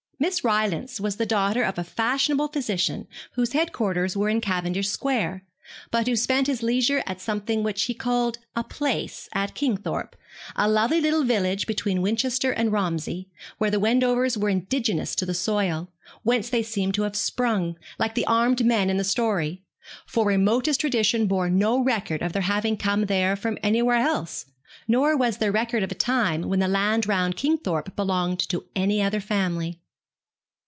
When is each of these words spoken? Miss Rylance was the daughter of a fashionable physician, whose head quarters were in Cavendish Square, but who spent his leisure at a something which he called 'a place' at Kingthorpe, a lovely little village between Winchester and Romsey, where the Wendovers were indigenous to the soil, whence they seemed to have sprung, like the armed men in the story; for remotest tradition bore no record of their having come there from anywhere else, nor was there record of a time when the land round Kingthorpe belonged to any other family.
Miss 0.21 0.43
Rylance 0.43 0.99
was 1.01 1.15
the 1.15 1.25
daughter 1.25 1.63
of 1.63 1.79
a 1.79 1.83
fashionable 1.83 2.47
physician, 2.49 3.07
whose 3.33 3.53
head 3.53 3.71
quarters 3.71 4.15
were 4.15 4.29
in 4.29 4.39
Cavendish 4.39 4.87
Square, 4.87 5.43
but 5.89 6.05
who 6.07 6.15
spent 6.15 6.45
his 6.45 6.61
leisure 6.61 7.01
at 7.07 7.17
a 7.17 7.19
something 7.19 7.63
which 7.63 7.85
he 7.85 7.95
called 7.95 8.37
'a 8.55 8.63
place' 8.65 9.27
at 9.33 9.55
Kingthorpe, 9.55 10.15
a 10.55 10.69
lovely 10.69 11.01
little 11.01 11.23
village 11.23 11.65
between 11.65 12.03
Winchester 12.03 12.51
and 12.51 12.71
Romsey, 12.71 13.29
where 13.57 13.71
the 13.71 13.79
Wendovers 13.79 14.37
were 14.37 14.49
indigenous 14.49 15.15
to 15.15 15.25
the 15.25 15.33
soil, 15.33 15.89
whence 16.21 16.51
they 16.51 16.61
seemed 16.61 16.93
to 16.93 17.01
have 17.01 17.15
sprung, 17.15 17.75
like 17.97 18.13
the 18.13 18.27
armed 18.27 18.63
men 18.63 18.91
in 18.91 18.97
the 18.97 19.03
story; 19.03 19.63
for 20.05 20.27
remotest 20.27 20.81
tradition 20.81 21.25
bore 21.25 21.49
no 21.49 21.83
record 21.83 22.21
of 22.21 22.31
their 22.31 22.43
having 22.43 22.77
come 22.77 23.07
there 23.07 23.35
from 23.35 23.57
anywhere 23.63 23.97
else, 23.97 24.45
nor 24.87 25.17
was 25.17 25.37
there 25.37 25.51
record 25.51 25.81
of 25.81 25.91
a 25.91 25.95
time 25.95 26.43
when 26.43 26.59
the 26.59 26.67
land 26.67 27.07
round 27.07 27.35
Kingthorpe 27.35 27.95
belonged 27.95 28.37
to 28.49 28.65
any 28.75 29.01
other 29.01 29.19
family. 29.19 29.79